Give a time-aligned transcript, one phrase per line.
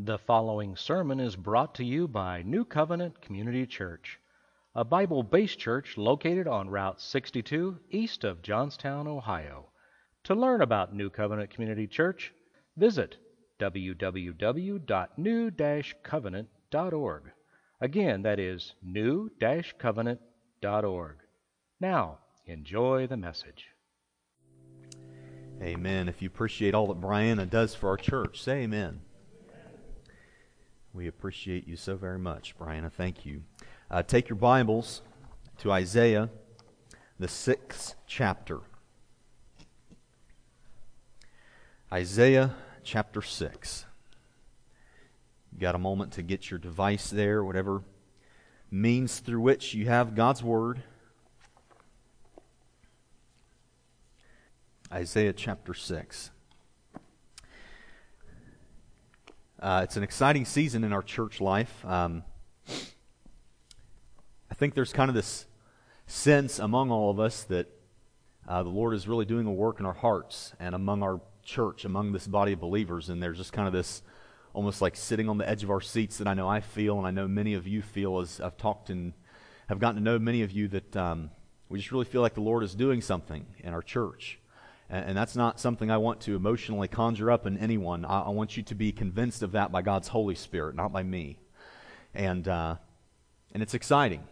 [0.00, 4.20] The following sermon is brought to you by New Covenant Community Church,
[4.72, 9.70] a Bible based church located on Route 62 east of Johnstown, Ohio.
[10.22, 12.32] To learn about New Covenant Community Church,
[12.76, 13.16] visit
[13.58, 15.50] www.new
[16.04, 17.22] covenant.org.
[17.80, 19.30] Again, that is new
[19.80, 21.16] covenant.org.
[21.80, 23.66] Now, enjoy the message.
[25.60, 26.08] Amen.
[26.08, 29.00] If you appreciate all that Brianna does for our church, say amen.
[30.94, 32.90] We appreciate you so very much, Brianna.
[32.90, 33.42] Thank you.
[33.90, 35.02] Uh, take your Bibles
[35.58, 36.30] to Isaiah,
[37.18, 38.60] the sixth chapter.
[41.92, 43.84] Isaiah chapter 6.
[45.52, 47.82] You got a moment to get your device there, whatever
[48.70, 50.82] means through which you have God's Word.
[54.92, 56.30] Isaiah chapter 6.
[59.60, 61.84] Uh, it's an exciting season in our church life.
[61.84, 62.22] Um,
[64.48, 65.46] I think there's kind of this
[66.06, 67.66] sense among all of us that
[68.46, 71.84] uh, the Lord is really doing a work in our hearts and among our church,
[71.84, 73.08] among this body of believers.
[73.08, 74.02] And there's just kind of this
[74.52, 77.04] almost like sitting on the edge of our seats that I know I feel, and
[77.04, 79.12] I know many of you feel as I've talked and
[79.68, 81.30] have gotten to know many of you that um,
[81.68, 84.38] we just really feel like the Lord is doing something in our church.
[84.90, 88.04] And, that's not something I want to emotionally conjure up in anyone.
[88.06, 91.02] I, I, want you to be convinced of that by God's Holy Spirit, not by
[91.02, 91.38] me.
[92.14, 92.76] And, uh,
[93.52, 94.24] and it's exciting.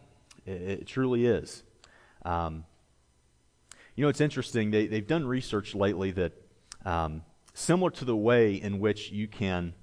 [0.47, 1.63] It, it truly is.
[2.25, 2.65] Um,
[3.97, 4.71] you know, it's interesting.
[4.71, 6.33] They, they've done research lately that,
[6.87, 9.75] um, similar to the way in which you can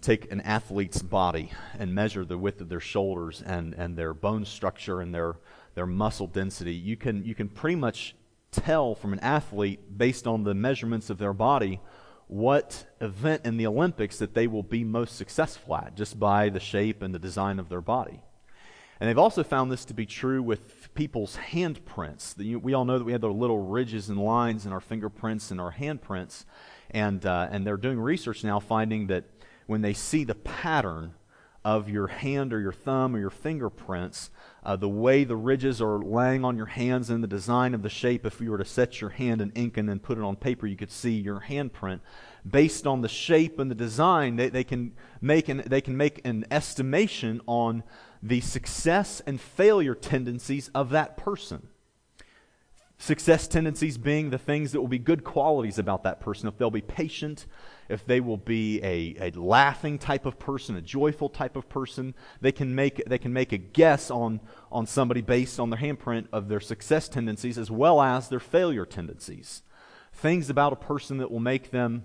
[0.00, 4.44] take an athlete's body and measure the width of their shoulders and, and their bone
[4.44, 5.36] structure and their,
[5.74, 8.14] their muscle density, you can, you can pretty much
[8.50, 11.80] tell from an athlete based on the measurements of their body
[12.26, 16.60] what event in the Olympics that they will be most successful at just by the
[16.60, 18.22] shape and the design of their body.
[19.00, 22.36] And they've also found this to be true with people's handprints.
[22.60, 25.60] We all know that we have the little ridges and lines in our fingerprints and
[25.60, 26.44] our handprints.
[26.90, 29.24] And, uh, and they're doing research now finding that
[29.66, 31.14] when they see the pattern
[31.64, 34.30] of your hand or your thumb or your fingerprints,
[34.64, 37.88] uh, the way the ridges are laying on your hands and the design of the
[37.88, 40.36] shape, if you were to set your hand in ink and then put it on
[40.36, 42.00] paper, you could see your handprint.
[42.48, 46.24] Based on the shape and the design, they, they, can, make an, they can make
[46.24, 47.82] an estimation on
[48.22, 51.68] the success and failure tendencies of that person.
[53.00, 56.48] Success tendencies being the things that will be good qualities about that person.
[56.48, 57.46] If they'll be patient,
[57.88, 62.12] if they will be a, a laughing type of person, a joyful type of person,
[62.40, 64.40] they can make, they can make a guess on,
[64.72, 68.84] on somebody based on their handprint of their success tendencies as well as their failure
[68.84, 69.62] tendencies.
[70.12, 72.04] Things about a person that will make them,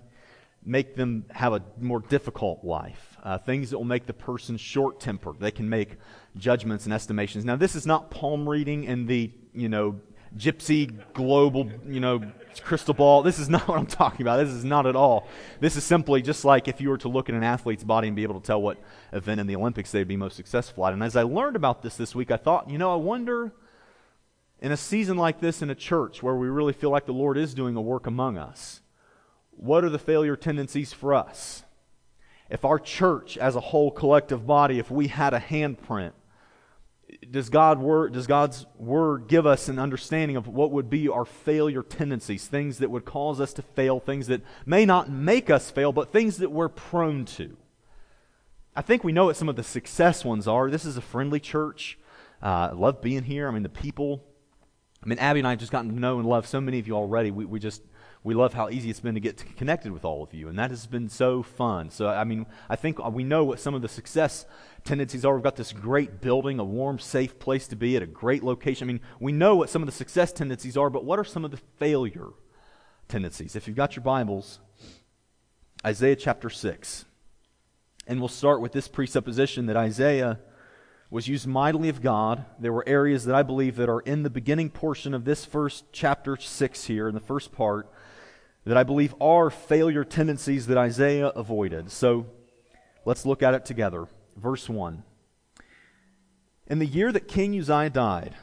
[0.64, 3.16] make them have a more difficult life.
[3.24, 5.40] Uh, things that will make the person short tempered.
[5.40, 5.96] They can make
[6.36, 7.44] judgments and estimations.
[7.44, 9.98] Now, this is not palm reading in the, you know,
[10.36, 12.22] gypsy global, you know,
[12.62, 13.22] crystal ball.
[13.22, 14.38] This is not what I'm talking about.
[14.38, 15.28] This is not at all.
[15.60, 18.16] This is simply just like if you were to look at an athlete's body and
[18.16, 18.78] be able to tell what
[19.12, 20.92] event in the Olympics they'd be most successful at.
[20.92, 23.52] And as I learned about this this week, I thought, you know, I wonder
[24.60, 27.36] in a season like this in a church where we really feel like the Lord
[27.36, 28.80] is doing a work among us,
[29.50, 31.64] what are the failure tendencies for us?
[32.50, 36.12] If our church as a whole collective body, if we had a handprint,
[37.30, 41.24] does, God word, does God's word give us an understanding of what would be our
[41.24, 45.70] failure tendencies, things that would cause us to fail, things that may not make us
[45.70, 47.56] fail, but things that we're prone to?
[48.76, 50.70] I think we know what some of the success ones are.
[50.70, 51.98] This is a friendly church.
[52.42, 53.48] Uh, I love being here.
[53.48, 54.24] I mean, the people.
[55.02, 56.88] I mean, Abby and I have just gotten to know and love so many of
[56.88, 57.30] you already.
[57.30, 57.82] We, we just
[58.24, 60.70] we love how easy it's been to get connected with all of you, and that
[60.70, 61.90] has been so fun.
[61.90, 64.46] So, I mean, I think we know what some of the success
[64.84, 65.34] tendencies are.
[65.34, 68.88] We've got this great building, a warm, safe place to be at a great location.
[68.88, 71.44] I mean, we know what some of the success tendencies are, but what are some
[71.44, 72.28] of the failure
[73.08, 73.56] tendencies?
[73.56, 74.60] If you've got your Bibles,
[75.84, 77.04] Isaiah chapter 6.
[78.06, 80.38] And we'll start with this presupposition that Isaiah
[81.10, 82.44] was used mightily of God.
[82.58, 85.84] There were areas that I believe that are in the beginning portion of this first
[85.92, 87.90] chapter 6 here, in the first part,
[88.64, 91.90] that I believe are failure tendencies that Isaiah avoided.
[91.90, 92.26] So
[93.04, 94.06] let's look at it together.
[94.36, 95.02] Verse 1.
[96.66, 98.34] In the year that King Uzziah died,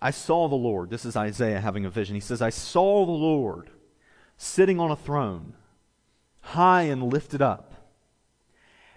[0.00, 0.90] I saw the Lord.
[0.90, 2.14] This is Isaiah having a vision.
[2.14, 3.70] He says, I saw the Lord
[4.36, 5.54] sitting on a throne,
[6.40, 7.74] high and lifted up,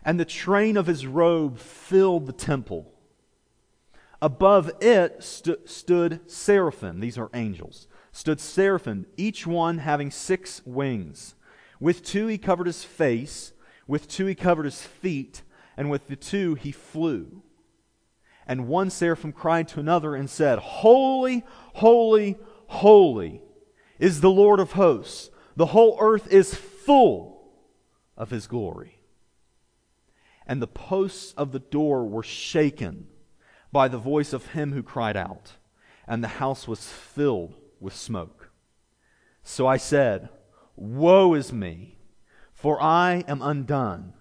[0.04, 2.92] and the train of his robe filled the temple.
[4.22, 7.00] Above it st- stood seraphim.
[7.00, 11.36] These are angels stood seraphim, each one having six wings.
[11.82, 13.52] With two he covered his face,
[13.88, 15.42] With two he covered his feet,
[15.78, 17.42] and with the two he flew.
[18.48, 21.44] And one seraphim cried to another and said, Holy,
[21.74, 22.38] holy,
[22.68, 23.42] holy
[24.00, 25.30] is the Lord of hosts.
[25.56, 27.50] The whole earth is full
[28.18, 29.00] of his glory.
[30.46, 33.08] And the posts of the door were shaken
[33.72, 35.54] by the voice of him who cried out,
[36.08, 38.52] and the house was filled with smoke.
[39.44, 40.30] So I said,
[40.76, 41.98] Woe is me,
[42.54, 44.14] for I am undone,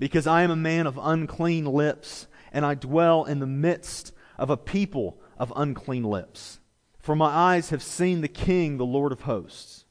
[0.00, 4.48] because I am a man of unclean lips, and I dwell in the midst of
[4.48, 6.58] a people of unclean lips.
[6.98, 9.84] For my eyes have seen the King, the Lord of hosts.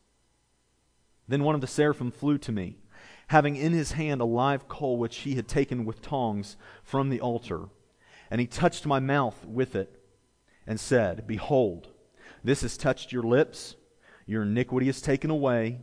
[1.28, 2.80] Then one of the seraphim flew to me,
[3.28, 7.22] having in his hand a live coal which he had taken with tongs from the
[7.22, 7.70] altar.
[8.32, 10.02] And he touched my mouth with it
[10.66, 11.90] and said, Behold,
[12.44, 13.76] this has touched your lips,
[14.26, 15.82] your iniquity is taken away,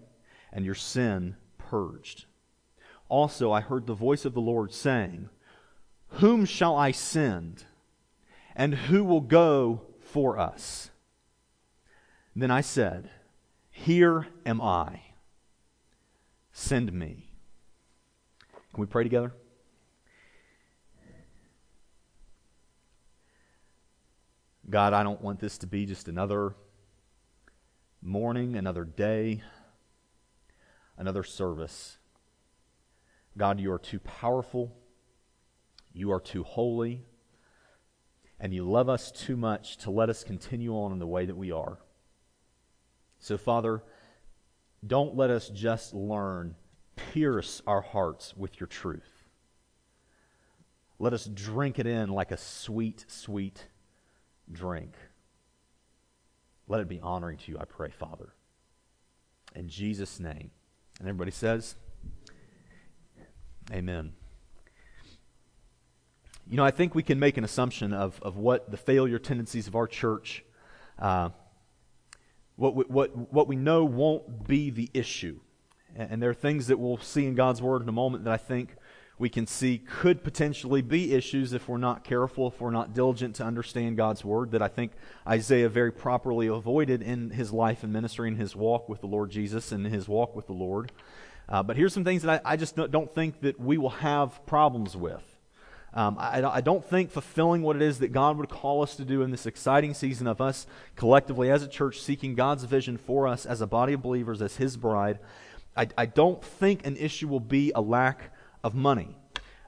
[0.52, 2.26] and your sin purged.
[3.08, 5.28] Also, I heard the voice of the Lord saying,
[6.08, 7.64] Whom shall I send?
[8.54, 10.90] And who will go for us?
[12.34, 13.10] Then I said,
[13.70, 15.02] Here am I.
[16.52, 17.28] Send me.
[18.72, 19.32] Can we pray together?
[24.68, 26.54] God, I don't want this to be just another
[28.02, 29.42] morning, another day,
[30.96, 31.98] another service.
[33.36, 34.76] God, you are too powerful.
[35.92, 37.04] You are too holy.
[38.38, 41.36] And you love us too much to let us continue on in the way that
[41.36, 41.78] we are.
[43.18, 43.82] So, Father,
[44.86, 46.54] don't let us just learn.
[46.96, 49.26] Pierce our hearts with your truth.
[50.98, 53.66] Let us drink it in like a sweet, sweet
[54.50, 54.94] drink.
[56.68, 58.34] Let it be honoring to you, I pray, Father.
[59.54, 60.50] In Jesus' name.
[60.98, 61.76] And everybody says,
[63.72, 64.12] Amen.
[66.48, 69.66] You know, I think we can make an assumption of, of what the failure tendencies
[69.66, 70.44] of our church,
[70.98, 71.30] uh,
[72.54, 75.40] what, we, what, what we know won't be the issue.
[75.96, 78.32] And, and there are things that we'll see in God's Word in a moment that
[78.32, 78.76] I think
[79.18, 83.34] we can see could potentially be issues if we're not careful, if we're not diligent
[83.36, 84.92] to understand God's Word, that I think
[85.26, 89.30] Isaiah very properly avoided in his life and ministry and his walk with the Lord
[89.30, 90.92] Jesus and his walk with the Lord.
[91.48, 94.44] Uh, but here's some things that I, I just don't think that we will have
[94.46, 95.22] problems with.
[95.94, 99.04] Um, I, I, don't think fulfilling what it is that God would call us to
[99.04, 103.26] do in this exciting season of us collectively as a church seeking God's vision for
[103.26, 105.20] us as a body of believers, as His bride,
[105.76, 108.30] I, I don't think an issue will be a lack
[108.64, 109.16] of money.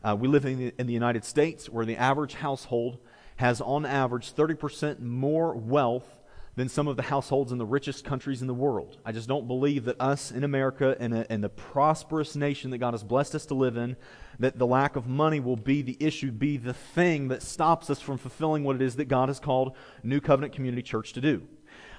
[0.02, 2.98] Uh, we live in the, in the United States where the average household
[3.36, 6.18] has, on average, 30% more wealth
[6.58, 8.99] than some of the households in the richest countries in the world.
[9.05, 12.78] I just don't believe that us in America and, uh, in the prosperous nation that
[12.78, 13.96] God has blessed us to live in,
[14.40, 18.00] that the lack of money will be the issue, be the thing that stops us
[18.00, 21.46] from fulfilling what it is that God has called New Covenant Community Church to do.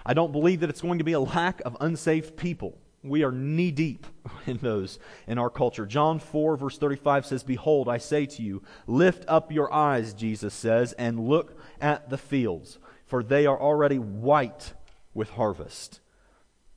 [0.05, 2.77] I don't believe that it's going to be a lack of unsaved people.
[3.01, 4.07] We are knee deep
[4.45, 5.85] in those in our culture.
[5.85, 10.53] John 4, verse 35 says, Behold, I say to you, lift up your eyes, Jesus
[10.53, 12.77] says, and look at the fields,
[13.09, 14.73] for they are already white
[15.15, 15.99] with harvest.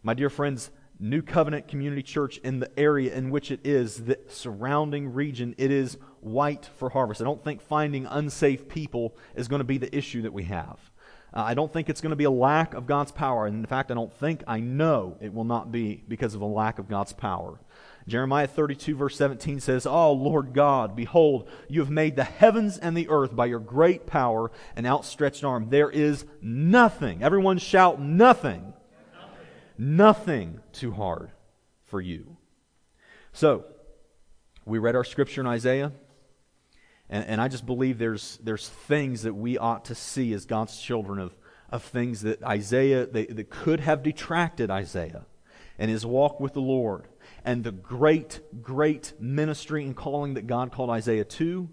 [0.02, 4.18] My dear friends, New Covenant Community Church in the area in which it is, the
[4.28, 7.20] surrounding region, it is white for harvest.
[7.20, 10.78] I don't think finding unsafe people is going to be the issue that we have.
[11.34, 13.46] Uh, I don't think it's going to be a lack of God's power.
[13.46, 16.46] And in fact, I don't think, I know it will not be because of a
[16.46, 17.60] lack of God's power.
[18.08, 22.96] Jeremiah 32, verse 17 says, Oh, Lord God, behold, you have made the heavens and
[22.96, 25.68] the earth by your great power and outstretched arm.
[25.70, 28.72] There is nothing, everyone shout, nothing,
[29.78, 31.30] nothing, too hard
[31.84, 32.36] for you.
[33.32, 33.64] So,
[34.64, 35.92] we read our scripture in Isaiah.
[37.08, 40.80] And, and I just believe there's, there's things that we ought to see as God's
[40.80, 41.34] children of,
[41.70, 45.26] of things that Isaiah, they, that could have detracted Isaiah
[45.78, 47.06] and his walk with the Lord
[47.44, 51.68] and the great, great ministry and calling that God called Isaiah to.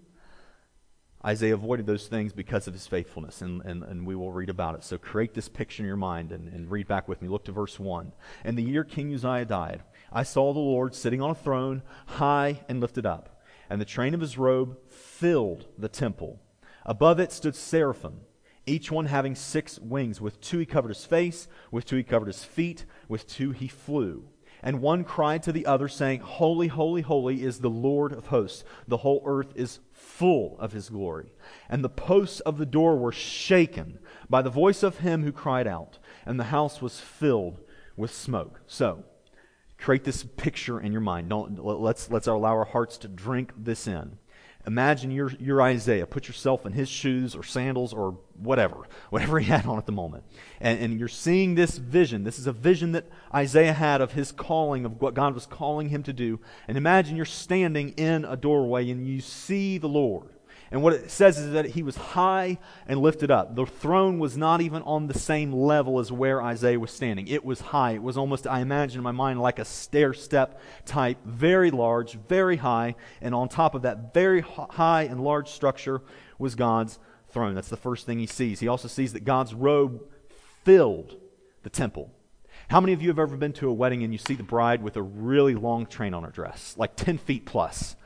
[1.24, 4.74] Isaiah avoided those things because of his faithfulness, and, and, and we will read about
[4.74, 4.84] it.
[4.84, 7.28] So create this picture in your mind and, and read back with me.
[7.28, 8.12] Look to verse 1.
[8.42, 12.62] And the year King Uzziah died, I saw the Lord sitting on a throne, high
[12.68, 16.40] and lifted up, and the train of his robe filled the temple.
[16.86, 18.20] Above it stood seraphim,
[18.66, 20.20] each one having six wings.
[20.20, 23.68] With two he covered his face, with two he covered his feet, with two he
[23.68, 24.24] flew.
[24.62, 28.64] And one cried to the other, saying, Holy, holy, holy is the Lord of hosts.
[28.86, 31.32] The whole earth is full of his glory.
[31.68, 33.98] And the posts of the door were shaken
[34.28, 37.60] by the voice of him who cried out, and the house was filled
[37.96, 38.60] with smoke.
[38.66, 39.04] So,
[39.78, 41.30] create this picture in your mind.
[41.30, 44.18] Don't, let's, let's allow our hearts to drink this in.
[44.66, 46.06] Imagine you're, you're Isaiah.
[46.06, 49.92] Put yourself in his shoes or sandals or whatever, whatever he had on at the
[49.92, 50.24] moment.
[50.60, 52.24] And, and you're seeing this vision.
[52.24, 55.88] This is a vision that Isaiah had of his calling, of what God was calling
[55.88, 56.40] him to do.
[56.68, 60.28] And imagine you're standing in a doorway and you see the Lord.
[60.72, 63.56] And what it says is that he was high and lifted up.
[63.56, 67.26] The throne was not even on the same level as where Isaiah was standing.
[67.26, 67.92] It was high.
[67.92, 72.14] It was almost, I imagine in my mind, like a stair step type, very large,
[72.28, 72.94] very high.
[73.20, 76.02] And on top of that very high and large structure
[76.38, 77.00] was God's
[77.30, 77.56] throne.
[77.56, 78.60] That's the first thing he sees.
[78.60, 80.02] He also sees that God's robe
[80.64, 81.16] filled
[81.64, 82.12] the temple.
[82.68, 84.84] How many of you have ever been to a wedding and you see the bride
[84.84, 87.96] with a really long train on her dress, like 10 feet plus?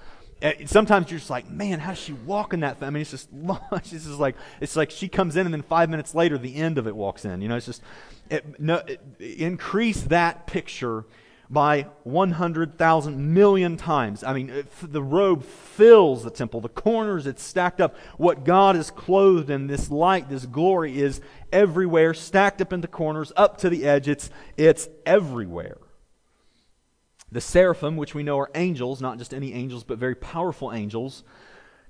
[0.43, 2.79] Uh, sometimes you're just like, man, how's she walking that?
[2.81, 3.29] I mean, it's just,
[3.73, 6.79] it's just like, it's like she comes in and then five minutes later, the end
[6.79, 7.41] of it walks in.
[7.41, 7.83] You know, it's just,
[8.31, 11.05] it, no, it, increase that picture
[11.51, 14.25] by 100,000 million times.
[14.25, 17.97] I mean, the robe fills the temple, the corners, it's stacked up.
[18.17, 21.21] What God is clothed in, this light, this glory, is
[21.53, 24.09] everywhere, stacked up in the corners, up to the edge.
[24.09, 25.79] It's, it's everywhere.
[27.35, 31.25] The seraphim, which we know are angels, not just any angels, but very powerful angels,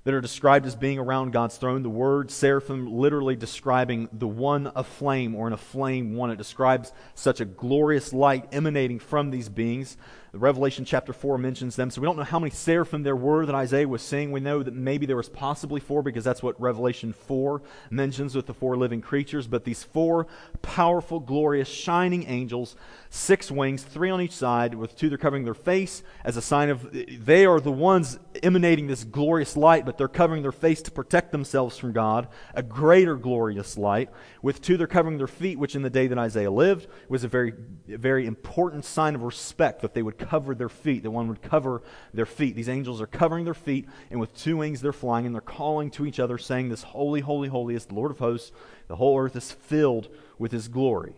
[0.03, 1.83] that are described as being around God's throne.
[1.83, 6.31] The word seraphim literally describing the one of flame or in a flame one.
[6.31, 9.97] It describes such a glorious light emanating from these beings.
[10.35, 11.89] The Revelation chapter 4 mentions them.
[11.89, 14.33] So we don't know how many seraphim there were that Isaiah was seeing.
[14.33, 18.45] We know that maybe there was possibly four because that's what Revelation 4 mentions with
[18.45, 19.47] the four living creatures.
[19.47, 20.27] But these four
[20.61, 22.75] powerful, glorious, shining angels,
[23.09, 26.69] six wings, three on each side, with two they're covering their face as a sign
[26.69, 30.91] of they are the ones emanating this glorious light, but they're covering their face to
[30.91, 34.09] protect themselves from God, a greater glorious light.
[34.41, 37.29] With two they're covering their feet, which in the day that Isaiah lived was a
[37.29, 37.53] very,
[37.87, 41.81] very important sign of respect that they would cover their feet, that one would cover
[42.13, 42.55] their feet.
[42.55, 45.91] These angels are covering their feet, and with two wings they're flying, and they're calling
[45.91, 48.51] to each other, saying, This holy, holy, holy is the Lord of hosts.
[48.87, 51.15] The whole earth is filled with his glory.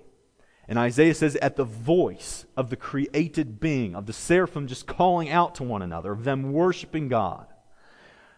[0.68, 5.30] And Isaiah says, at the voice of the created being, of the seraphim just calling
[5.30, 7.48] out to one another, of them worshiping God,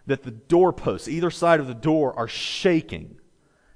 [0.05, 3.19] that the doorposts, either side of the door, are shaking,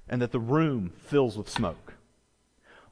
[0.08, 1.83] and that the room fills with smoke.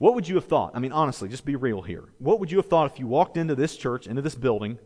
[0.01, 0.71] What would you have thought?
[0.73, 2.05] I mean, honestly, just be real here.
[2.17, 4.79] What would you have thought if you walked into this church, into this building,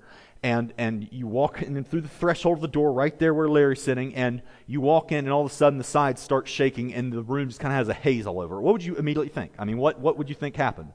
[0.44, 3.82] and, and you walk in through the threshold of the door right there where Larry's
[3.82, 7.14] sitting, and you walk in, and all of a sudden the sides start shaking, and
[7.14, 8.60] the room just kind of has a haze all over?
[8.60, 9.54] What would you immediately think?
[9.58, 10.92] I mean, what, what would you think happened?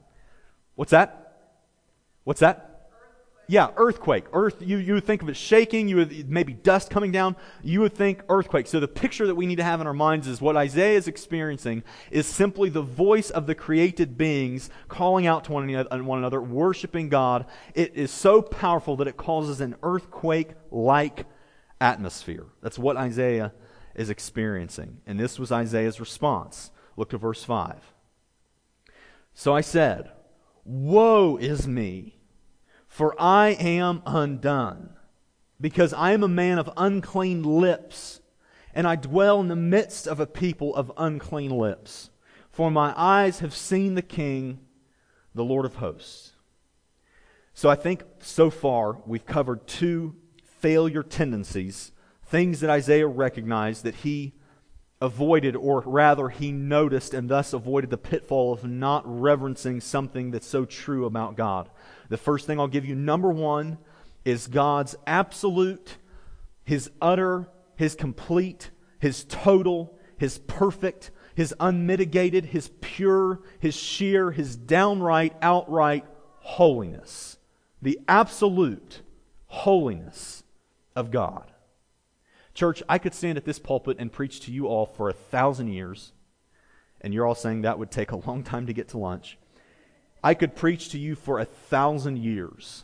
[0.75, 1.39] What's that?
[2.23, 2.70] What's that?
[3.51, 4.27] Yeah, earthquake.
[4.31, 7.81] Earth, you, you would think of it shaking, you would maybe dust coming down, you
[7.81, 8.65] would think earthquake.
[8.65, 11.09] So the picture that we need to have in our minds is what Isaiah is
[11.09, 16.19] experiencing is simply the voice of the created beings calling out to one another, one
[16.19, 17.45] another worshiping God.
[17.75, 21.25] It is so powerful that it causes an earthquake like
[21.81, 22.45] atmosphere.
[22.61, 23.51] That's what Isaiah
[23.95, 25.01] is experiencing.
[25.05, 26.71] And this was Isaiah's response.
[26.95, 27.75] Look to verse 5.
[29.33, 30.09] So I said,
[30.63, 32.20] Woe is me!
[32.91, 34.97] For I am undone,
[35.61, 38.19] because I am a man of unclean lips,
[38.75, 42.09] and I dwell in the midst of a people of unclean lips.
[42.49, 44.59] For my eyes have seen the King,
[45.33, 46.33] the Lord of hosts.
[47.53, 51.93] So I think so far we've covered two failure tendencies,
[52.25, 54.33] things that Isaiah recognized that he
[54.99, 60.45] avoided, or rather, he noticed and thus avoided the pitfall of not reverencing something that's
[60.45, 61.69] so true about God.
[62.11, 63.77] The first thing I'll give you, number one,
[64.25, 65.95] is God's absolute,
[66.65, 74.57] His utter, His complete, His total, His perfect, His unmitigated, His pure, His sheer, His
[74.57, 76.03] downright, outright
[76.39, 77.37] holiness.
[77.81, 79.03] The absolute
[79.47, 80.43] holiness
[80.97, 81.49] of God.
[82.53, 85.69] Church, I could stand at this pulpit and preach to you all for a thousand
[85.69, 86.11] years,
[86.99, 89.37] and you're all saying that would take a long time to get to lunch.
[90.23, 92.83] I could preach to you for a thousand years.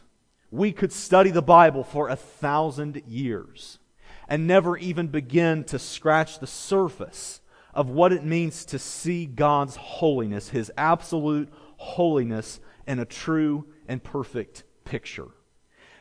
[0.50, 3.80] We could study the Bible for a thousand years
[4.28, 7.42] and never even begin to scratch the surface
[7.74, 14.04] of what it means to see God's holiness, His absolute holiness, in a true and
[14.04, 15.28] perfect picture.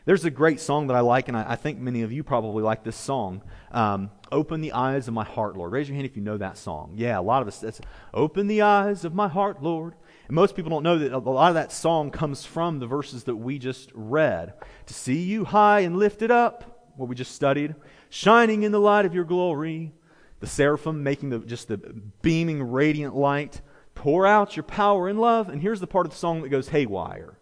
[0.06, 2.62] There's a great song that I like, and I, I think many of you probably
[2.62, 3.42] like this song.
[3.72, 5.72] Um, Open the eyes of my heart, Lord.
[5.72, 6.92] Raise your hand if you know that song.
[6.96, 7.80] Yeah, a lot of us.
[8.12, 9.94] Open the eyes of my heart, Lord.
[10.26, 13.24] And most people don't know that a lot of that song comes from the verses
[13.24, 14.54] that we just read.
[14.86, 17.74] To see you high and lifted up, what we just studied,
[18.10, 19.92] shining in the light of your glory,
[20.40, 21.78] the seraphim making the, just the
[22.22, 23.60] beaming, radiant light.
[23.94, 25.48] Pour out your power and love.
[25.48, 27.38] And here's the part of the song that goes haywire.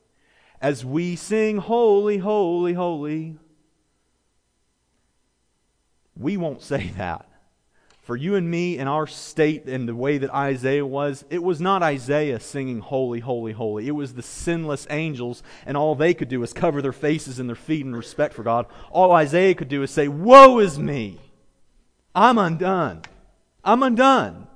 [0.60, 3.36] as we sing, Holy, Holy, Holy,
[6.16, 7.28] we won't say that.
[8.04, 11.58] For you and me in our state and the way that Isaiah was, it was
[11.58, 13.88] not Isaiah singing, Holy, Holy, Holy.
[13.88, 17.48] It was the sinless angels, and all they could do was cover their faces and
[17.48, 18.66] their feet in respect for God.
[18.90, 21.18] All Isaiah could do is say, Woe is me!
[22.14, 23.04] I'm undone.
[23.64, 24.48] I'm undone.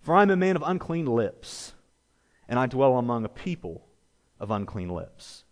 [0.00, 1.74] For I'm a man of unclean lips,
[2.48, 3.86] and I dwell among a people
[4.40, 5.44] of unclean lips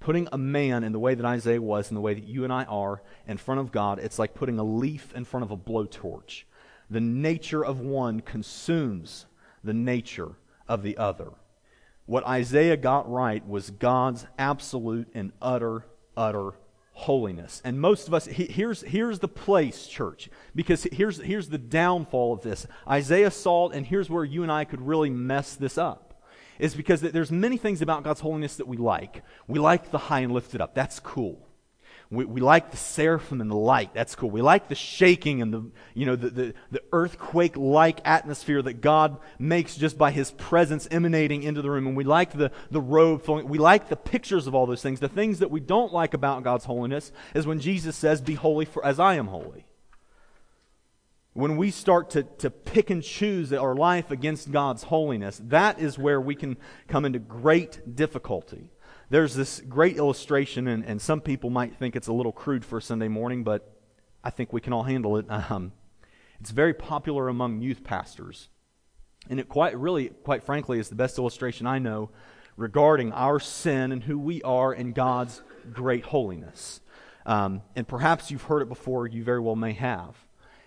[0.00, 2.52] putting a man in the way that Isaiah was, in the way that you and
[2.52, 5.56] I are, in front of God, it's like putting a leaf in front of a
[5.56, 6.44] blowtorch.
[6.88, 9.26] The nature of one consumes
[9.62, 10.32] the nature
[10.66, 11.28] of the other.
[12.06, 15.84] What Isaiah got right was God's absolute and utter,
[16.16, 16.54] utter
[16.92, 17.62] holiness.
[17.64, 22.42] And most of us, here's, here's the place, church, because here's, here's the downfall of
[22.42, 22.66] this.
[22.88, 26.09] Isaiah saw it, and here's where you and I could really mess this up
[26.60, 29.22] is because there's many things about God's holiness that we like.
[29.46, 30.74] We like the high and lifted up.
[30.74, 31.46] That's cool.
[32.10, 33.94] We, we like the seraphim and the light.
[33.94, 34.30] That's cool.
[34.30, 38.80] We like the shaking and the, you know, the, the, the earthquake like atmosphere that
[38.80, 41.86] God makes just by his presence emanating into the room.
[41.86, 43.48] And we like the, the robe flowing.
[43.48, 44.98] We like the pictures of all those things.
[44.98, 48.64] The things that we don't like about God's holiness is when Jesus says, Be holy
[48.64, 49.64] for as I am holy.
[51.32, 55.98] When we start to, to pick and choose our life against God's holiness, that is
[55.98, 56.56] where we can
[56.88, 58.72] come into great difficulty.
[59.10, 62.80] There's this great illustration, and, and some people might think it's a little crude for
[62.80, 63.76] Sunday morning, but
[64.24, 65.26] I think we can all handle it.
[65.50, 65.72] Um,
[66.40, 68.48] it's very popular among youth pastors.
[69.28, 72.10] And it quite really, quite frankly, is the best illustration I know
[72.56, 76.80] regarding our sin and who we are in God's great holiness.
[77.26, 80.16] Um, and perhaps you've heard it before, you very well may have.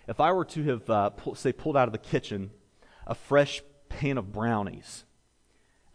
[0.06, 2.50] If I were to have, uh, pull, say, pulled out of the kitchen
[3.06, 5.04] a fresh pan of brownies,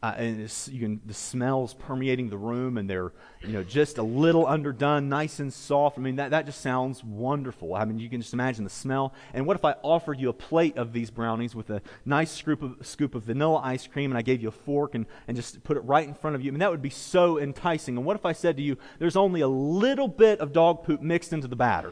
[0.02, 3.12] uh, and can, the smells permeating the room, and they're
[3.42, 5.98] you know just a little underdone, nice and soft.
[5.98, 7.76] I mean that, that just sounds wonderful.
[7.76, 9.14] I mean you can just imagine the smell.
[9.34, 12.62] And what if I offered you a plate of these brownies with a nice scoop
[12.62, 15.64] of, scoop of vanilla ice cream, and I gave you a fork and, and just
[15.64, 16.50] put it right in front of you?
[16.50, 17.98] I mean that would be so enticing.
[17.98, 21.02] And what if I said to you, "There's only a little bit of dog poop
[21.02, 21.92] mixed into the batter"?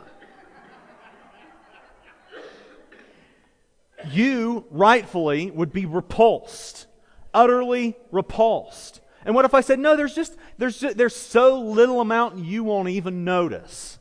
[4.11, 6.87] You rightfully would be repulsed,
[7.33, 9.01] utterly repulsed.
[9.25, 12.63] And what if I said, no, there's just, there's, just, there's so little amount you
[12.63, 13.99] won't even notice?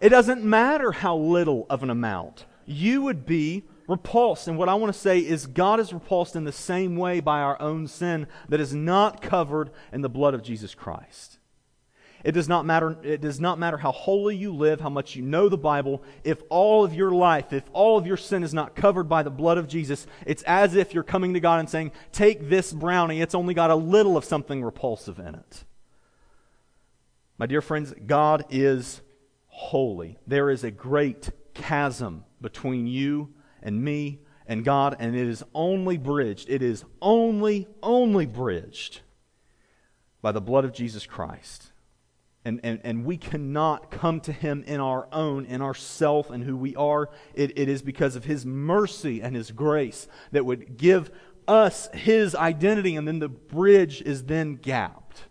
[0.00, 2.46] It doesn't matter how little of an amount.
[2.64, 4.48] You would be repulsed.
[4.48, 7.40] And what I want to say is God is repulsed in the same way by
[7.40, 11.38] our own sin that is not covered in the blood of Jesus Christ.
[12.24, 15.22] It does not matter, it does not matter how holy you live, how much you
[15.22, 16.02] know the Bible.
[16.22, 19.30] If all of your life, if all of your sin is not covered by the
[19.30, 23.20] blood of Jesus, it's as if you're coming to God and saying, Take this brownie,
[23.20, 25.64] it's only got a little of something repulsive in it.
[27.38, 29.00] My dear friends, God is
[29.48, 30.18] holy.
[30.26, 35.96] There is a great chasm between you and me and God, and it is only
[35.98, 39.00] bridged, it is only, only bridged
[40.20, 41.71] by the blood of Jesus Christ.
[42.44, 46.56] And, and, and we cannot come to him in our own, in ourself and who
[46.56, 47.08] we are.
[47.34, 51.12] It, it is because of his mercy and his grace that would give
[51.46, 55.28] us his identity, and then the bridge is then gapped.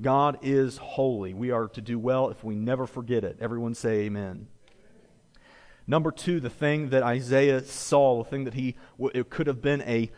[0.00, 1.34] God is holy.
[1.34, 3.38] We are to do well if we never forget it.
[3.40, 4.48] Everyone say amen.
[5.86, 8.76] Number two, the thing that Isaiah saw, the thing that he,
[9.12, 10.10] it could have been a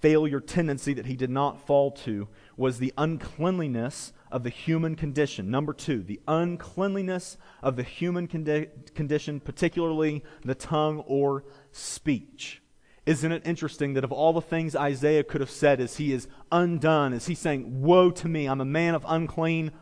[0.00, 5.50] failure tendency that he did not fall to, was the uncleanliness of the human condition.
[5.50, 12.62] Number two, the uncleanliness of the human condi- condition, particularly the tongue or speech.
[13.06, 16.28] Isn't it interesting that of all the things Isaiah could have said as he is
[16.52, 19.72] undone, as he's saying, Woe to me, I'm a man of unclean,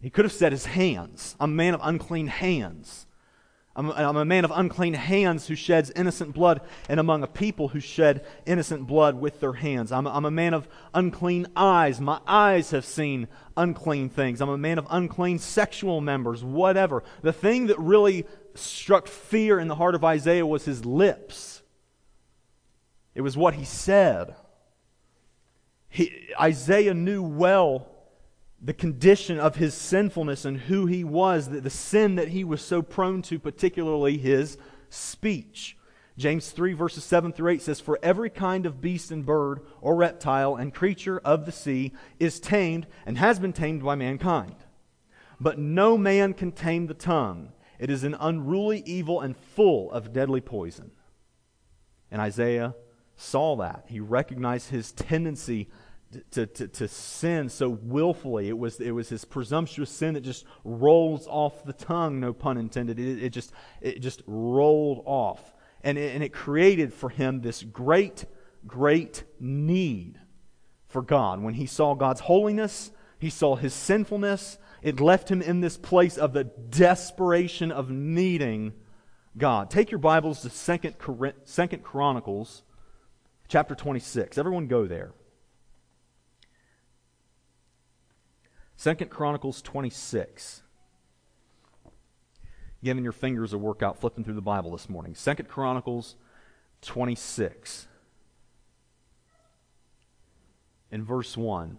[0.00, 1.36] he could have said his hands.
[1.38, 3.06] I'm a man of unclean hands.
[3.76, 7.68] I'm, I'm, a man of unclean hands who sheds innocent blood, and among a people
[7.68, 9.90] who shed innocent blood with their hands.
[9.90, 12.00] I'm, I'm a man of unclean eyes.
[12.00, 14.40] My eyes have seen unclean things.
[14.40, 17.02] I'm a man of unclean sexual members, whatever.
[17.22, 21.62] The thing that really struck fear in the heart of Isaiah was his lips,
[23.14, 24.34] it was what he said.
[25.88, 27.93] He, Isaiah knew well
[28.64, 32.62] the condition of his sinfulness and who he was, the, the sin that he was
[32.62, 34.56] so prone to, particularly his
[34.88, 35.76] speech.
[36.16, 39.94] James 3, verses 7 through 8 says, For every kind of beast and bird or
[39.96, 44.56] reptile and creature of the sea is tamed and has been tamed by mankind.
[45.38, 47.52] But no man can tame the tongue.
[47.78, 50.92] It is an unruly evil and full of deadly poison.
[52.10, 52.74] And Isaiah
[53.16, 53.84] saw that.
[53.88, 55.68] He recognized his tendency
[56.32, 58.48] to, to, to sin so willfully.
[58.48, 62.58] It was, it was his presumptuous sin that just rolls off the tongue, no pun
[62.58, 62.98] intended.
[62.98, 65.54] It, it, just, it just rolled off.
[65.82, 68.24] And it, and it created for him this great,
[68.66, 70.18] great need
[70.86, 71.42] for God.
[71.42, 76.18] When he saw God's holiness, he saw his sinfulness, it left him in this place
[76.18, 78.74] of the desperation of needing
[79.36, 79.70] God.
[79.70, 82.62] Take your Bibles to Second, Chronicles
[83.48, 84.38] chapter 26.
[84.38, 85.12] Everyone go there.
[88.76, 90.62] Second Chronicles 26.
[92.82, 95.14] Giving your fingers a workout flipping through the Bible this morning.
[95.14, 96.16] Second Chronicles
[96.82, 97.86] 26.
[100.90, 101.78] In verse 1.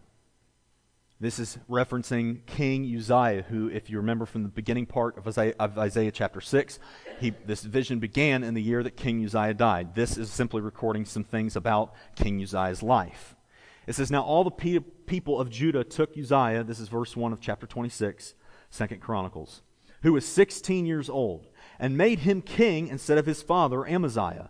[1.20, 5.54] This is referencing King Uzziah, who, if you remember from the beginning part of Isaiah,
[5.60, 6.78] of Isaiah chapter 6,
[7.22, 9.96] he, this vision began in the year that King Uzziah died.
[9.96, 13.35] This is simply recording some things about King Uzziah's life.
[13.88, 17.34] It says, Now all the pe- people of Judah took Uzziah, this is verse 1
[17.34, 18.34] of chapter 26,
[18.70, 19.62] Second Chronicles,
[20.02, 21.48] who was 16 years old,
[21.80, 24.50] and made him king instead of his father Amaziah.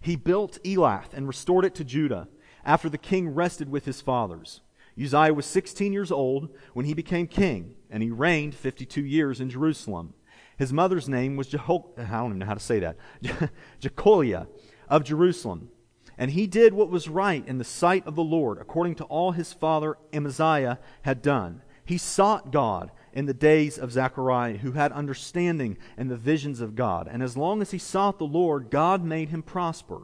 [0.00, 2.28] He built Elath and restored it to Judah,
[2.64, 4.60] after the king rested with his fathers.
[5.00, 9.48] Uzziah was 16 years old when he became king, and he reigned 52 years in
[9.48, 10.14] Jerusalem.
[10.56, 12.96] His mother's name was Jeho- I don't even know how to say that.
[13.80, 14.48] Jecholiah
[14.88, 15.70] of Jerusalem.
[16.18, 19.32] And he did what was right in the sight of the Lord, according to all
[19.32, 21.62] his father Amaziah had done.
[21.84, 26.74] He sought God in the days of Zechariah, who had understanding in the visions of
[26.74, 27.08] God.
[27.10, 30.02] And as long as he sought the Lord, God made him prosper.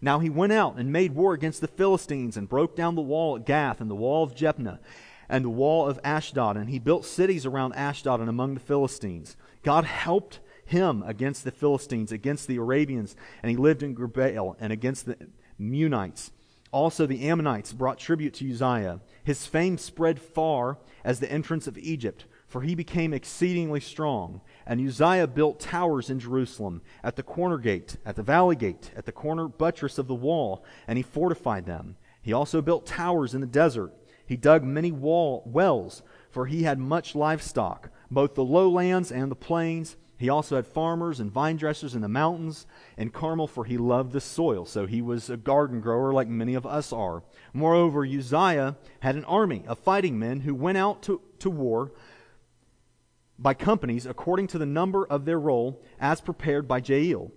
[0.00, 3.36] Now he went out and made war against the Philistines and broke down the wall
[3.36, 4.78] at Gath and the wall of Jabneh
[5.28, 6.56] and the wall of Ashdod.
[6.58, 9.36] And he built cities around Ashdod and among the Philistines.
[9.62, 14.72] God helped him against the Philistines, against the Arabians, and he lived in Gurbaal and
[14.72, 15.16] against the
[15.58, 16.30] Meunites.
[16.72, 19.00] Also, the Ammonites brought tribute to Uzziah.
[19.22, 24.40] His fame spread far as the entrance of Egypt, for he became exceedingly strong.
[24.66, 29.06] And Uzziah built towers in Jerusalem, at the corner gate, at the valley gate, at
[29.06, 31.96] the corner buttress of the wall, and he fortified them.
[32.20, 33.92] He also built towers in the desert.
[34.26, 39.36] He dug many wall, wells, for he had much livestock, both the lowlands and the
[39.36, 39.96] plains.
[40.16, 44.12] He also had farmers and vine dressers in the mountains and Carmel, for he loved
[44.12, 44.64] the soil.
[44.64, 47.24] So he was a garden grower like many of us are.
[47.52, 51.92] Moreover, Uzziah had an army of fighting men who went out to, to war
[53.38, 57.32] by companies according to the number of their roll, as prepared by Jael,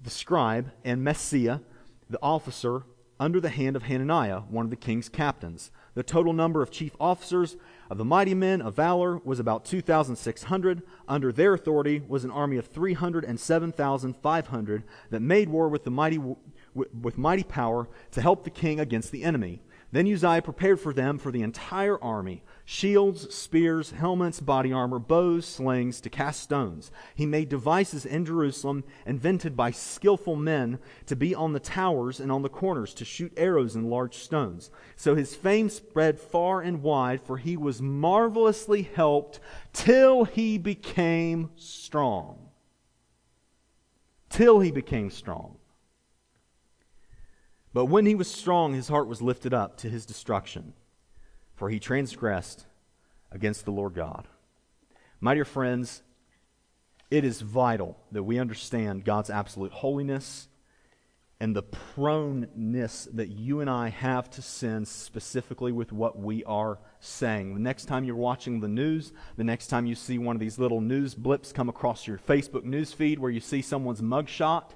[0.00, 1.60] the scribe, and Maaseiah,
[2.08, 2.84] the officer,
[3.22, 5.70] under the hand of Hananiah, one of the king's captains.
[5.94, 7.56] The total number of chief officers
[7.88, 10.82] of the mighty men of valor was about 2,600.
[11.06, 16.18] Under their authority was an army of 307,500 that made war with, the mighty,
[16.74, 19.62] with mighty power to help the king against the enemy.
[19.92, 25.44] Then Uzziah prepared for them for the entire army shields, spears, helmets, body armor, bows,
[25.44, 26.90] slings to cast stones.
[27.14, 32.32] He made devices in Jerusalem invented by skillful men to be on the towers and
[32.32, 34.70] on the corners to shoot arrows and large stones.
[34.96, 39.40] So his fame spread far and wide, for he was marvelously helped
[39.74, 42.48] till he became strong.
[44.30, 45.58] Till he became strong.
[47.72, 50.74] But when he was strong, his heart was lifted up to his destruction,
[51.54, 52.66] for he transgressed
[53.30, 54.28] against the Lord God.
[55.20, 56.02] My dear friends,
[57.10, 60.48] it is vital that we understand God's absolute holiness
[61.40, 66.78] and the proneness that you and I have to sin specifically with what we are
[67.00, 67.54] saying.
[67.54, 70.58] The next time you're watching the news, the next time you see one of these
[70.58, 74.70] little news blips come across your Facebook news feed where you see someone's mugshot,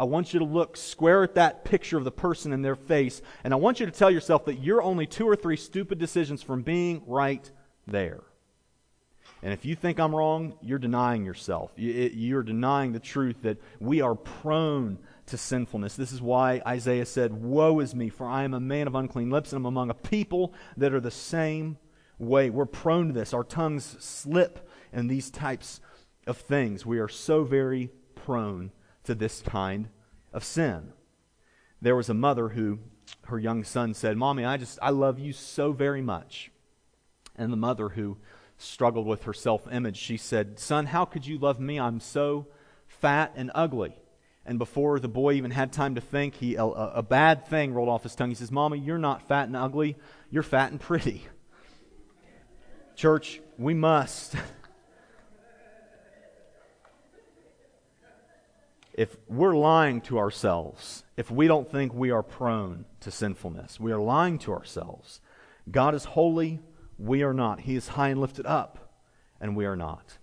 [0.00, 3.20] I want you to look square at that picture of the person in their face,
[3.44, 6.42] and I want you to tell yourself that you're only two or three stupid decisions
[6.42, 7.48] from being right
[7.86, 8.22] there.
[9.42, 11.70] And if you think I'm wrong, you're denying yourself.
[11.76, 15.96] You're denying the truth that we are prone to sinfulness.
[15.96, 19.28] This is why Isaiah said, Woe is me, for I am a man of unclean
[19.28, 21.76] lips, and I'm among a people that are the same
[22.18, 22.48] way.
[22.48, 23.34] We're prone to this.
[23.34, 25.78] Our tongues slip in these types
[26.26, 26.86] of things.
[26.86, 28.72] We are so very prone
[29.10, 29.88] to this kind
[30.32, 30.92] of sin.
[31.82, 32.78] There was a mother who,
[33.24, 36.52] her young son said, Mommy, I just, I love you so very much.
[37.34, 38.18] And the mother who
[38.56, 41.80] struggled with her self image, she said, Son, how could you love me?
[41.80, 42.46] I'm so
[42.86, 43.96] fat and ugly.
[44.46, 47.88] And before the boy even had time to think, he, a, a bad thing rolled
[47.88, 48.28] off his tongue.
[48.28, 49.96] He says, Mommy, you're not fat and ugly,
[50.30, 51.26] you're fat and pretty.
[52.94, 54.36] Church, we must
[58.94, 63.92] if we're lying to ourselves, if we don't think we are prone to sinfulness, we
[63.92, 65.20] are lying to ourselves.
[65.70, 66.60] God is holy,
[66.98, 67.60] we are not.
[67.60, 68.92] He is high and lifted up,
[69.40, 70.18] and we are not.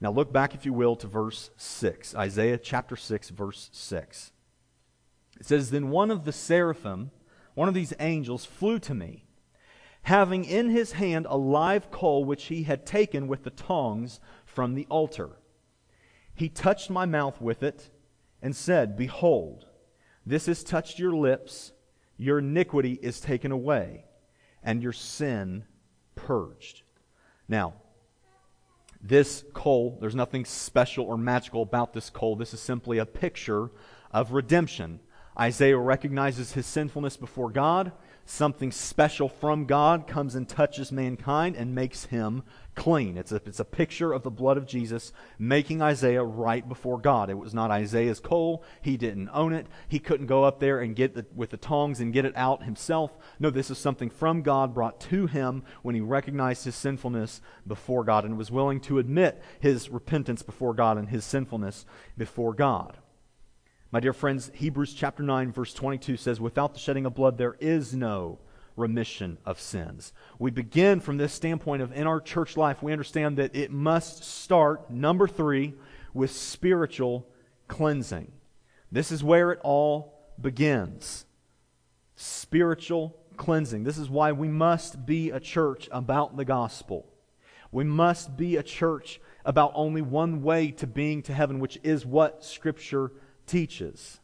[0.00, 2.14] Now look back, if you will, to verse 6.
[2.14, 4.32] Isaiah chapter 6, verse 6.
[5.40, 7.10] It says, Then one of the seraphim,
[7.54, 9.24] one of these angels, flew to me,
[10.02, 14.74] having in his hand a live coal which he had taken with the tongs from
[14.74, 15.30] the altar.
[16.38, 17.90] He touched my mouth with it
[18.40, 19.66] and said, Behold,
[20.24, 21.72] this has touched your lips,
[22.16, 24.04] your iniquity is taken away,
[24.62, 25.64] and your sin
[26.14, 26.82] purged.
[27.48, 27.74] Now,
[29.02, 32.36] this coal, there's nothing special or magical about this coal.
[32.36, 33.72] This is simply a picture
[34.12, 35.00] of redemption.
[35.36, 37.90] Isaiah recognizes his sinfulness before God.
[38.30, 42.42] Something special from God comes and touches mankind and makes him
[42.74, 43.16] clean.
[43.16, 47.30] It's a, it's a picture of the blood of Jesus making Isaiah right before God.
[47.30, 48.62] It was not Isaiah's coal.
[48.82, 49.66] He didn't own it.
[49.88, 52.64] He couldn't go up there and get the, with the tongs and get it out
[52.64, 53.16] himself.
[53.40, 58.04] No, this is something from God brought to him when he recognized his sinfulness before
[58.04, 61.86] God and was willing to admit his repentance before God and his sinfulness
[62.18, 62.98] before God.
[63.90, 67.56] My dear friends, Hebrews chapter 9, verse 22 says, Without the shedding of blood, there
[67.58, 68.38] is no
[68.76, 70.12] remission of sins.
[70.38, 74.24] We begin from this standpoint of in our church life, we understand that it must
[74.24, 75.72] start, number three,
[76.12, 77.26] with spiritual
[77.66, 78.30] cleansing.
[78.92, 81.24] This is where it all begins.
[82.14, 83.84] Spiritual cleansing.
[83.84, 87.06] This is why we must be a church about the gospel.
[87.72, 92.04] We must be a church about only one way to being to heaven, which is
[92.04, 93.12] what Scripture
[93.48, 94.20] teaches.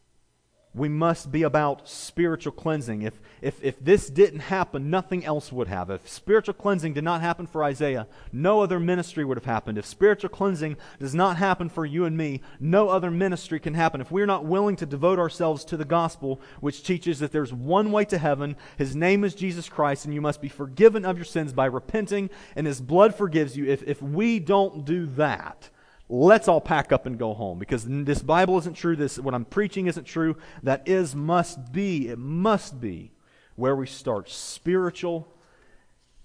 [0.77, 3.03] We must be about spiritual cleansing.
[3.03, 5.89] If, if, if this didn't happen, nothing else would have.
[5.89, 9.79] If spiritual cleansing did not happen for Isaiah, no other ministry would have happened.
[9.79, 14.01] If spiritual cleansing does not happen for you and me, no other ministry can happen.
[14.01, 17.93] If we're not willing to devote ourselves to the gospel, which teaches that there's one
[17.93, 21.25] way to heaven, his name is Jesus Christ, and you must be forgiven of your
[21.25, 23.65] sins by repenting, and his blood forgives you.
[23.67, 25.71] If, if we don't do that,
[26.09, 28.97] let's all pack up and go home because this Bible isn't true.
[28.97, 30.37] This what I'm preaching isn't true.
[30.63, 32.09] That is must be.
[32.09, 33.13] It must be
[33.57, 35.29] where we start spiritual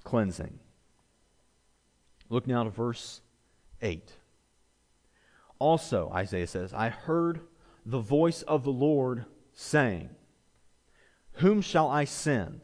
[0.04, 0.60] cleansing.
[2.30, 3.22] Look now to verse
[3.82, 4.14] 8.
[5.58, 7.42] Also, Isaiah says, I heard
[7.86, 10.10] the voice of the Lord saying,
[11.34, 12.62] Whom shall I send?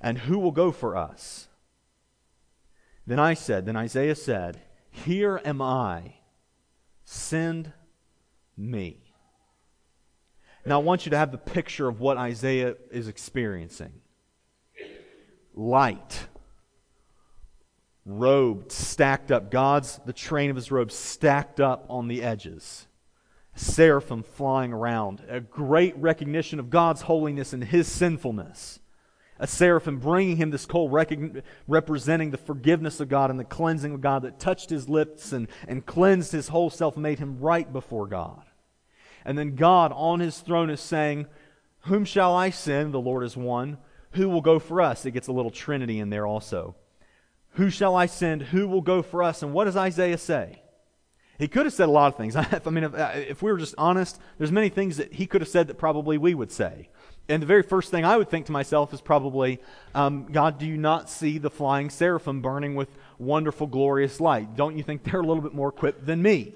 [0.00, 1.48] And who will go for us?
[3.06, 4.60] Then I said, then Isaiah said,
[5.04, 6.14] here am I.
[7.04, 7.72] Send
[8.56, 9.00] me.
[10.66, 13.92] Now, I want you to have the picture of what Isaiah is experiencing
[15.54, 16.26] light,
[18.04, 19.50] robed, stacked up.
[19.50, 22.86] God's, the train of his robe, stacked up on the edges.
[23.54, 25.22] Seraphim flying around.
[25.28, 28.80] A great recognition of God's holiness and his sinfulness
[29.38, 34.00] a seraphim bringing him this coal, representing the forgiveness of God and the cleansing of
[34.00, 38.06] God that touched his lips and, and cleansed his whole self made him right before
[38.06, 38.42] God.
[39.24, 41.26] And then God on his throne is saying,
[41.82, 42.94] Whom shall I send?
[42.94, 43.78] The Lord is one.
[44.12, 45.04] Who will go for us?
[45.04, 46.76] It gets a little trinity in there also.
[47.52, 48.42] Who shall I send?
[48.42, 49.42] Who will go for us?
[49.42, 50.60] And what does Isaiah say?
[51.38, 52.36] He could have said a lot of things.
[52.36, 55.48] I mean, if, if we were just honest, there's many things that he could have
[55.48, 56.90] said that probably we would say.
[57.28, 59.60] And the very first thing I would think to myself is probably,
[59.94, 64.56] um, God, do you not see the flying seraphim burning with wonderful, glorious light?
[64.56, 66.54] Don't you think they're a little bit more equipped than me?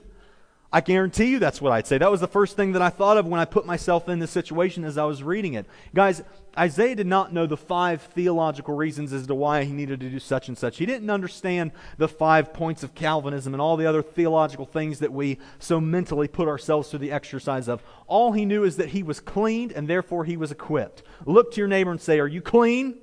[0.70, 1.96] I guarantee you that's what I'd say.
[1.96, 4.30] That was the first thing that I thought of when I put myself in this
[4.30, 5.64] situation as I was reading it.
[5.94, 6.22] Guys,
[6.58, 10.18] Isaiah did not know the five theological reasons as to why he needed to do
[10.18, 10.76] such and such.
[10.76, 15.12] He didn't understand the five points of Calvinism and all the other theological things that
[15.12, 17.82] we so mentally put ourselves through the exercise of.
[18.06, 21.02] All he knew is that he was cleaned and therefore he was equipped.
[21.24, 22.98] Look to your neighbor and say, Are you clean?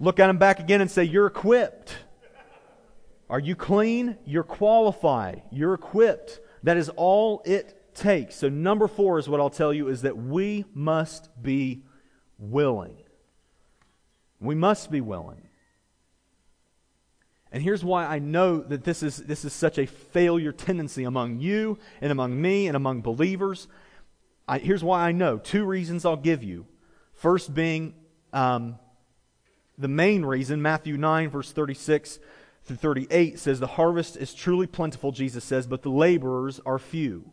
[0.00, 1.98] Look at him back again and say, You're equipped.
[3.28, 4.16] Are you clean?
[4.24, 5.42] You're qualified.
[5.50, 6.40] You're equipped.
[6.62, 8.36] That is all it takes.
[8.36, 11.82] So, number four is what I'll tell you is that we must be
[12.38, 12.96] willing.
[14.40, 15.42] We must be willing.
[17.50, 21.40] And here's why I know that this is, this is such a failure tendency among
[21.40, 23.66] you and among me and among believers.
[24.46, 25.38] I, here's why I know.
[25.38, 26.66] Two reasons I'll give you.
[27.14, 27.94] First, being
[28.32, 28.78] um,
[29.78, 32.18] the main reason, Matthew 9, verse 36
[32.66, 37.32] through 38 says, The harvest is truly plentiful, Jesus says, but the laborers are few.